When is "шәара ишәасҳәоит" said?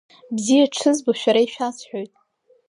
1.19-2.13